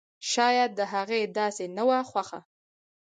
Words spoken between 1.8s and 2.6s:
وه خوښه!